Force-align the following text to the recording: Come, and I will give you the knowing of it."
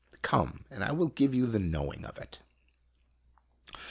Come, 0.23 0.65
and 0.71 0.83
I 0.83 0.93
will 0.93 1.09
give 1.09 1.35
you 1.35 1.45
the 1.45 1.59
knowing 1.59 2.05
of 2.05 2.17
it." 2.17 2.41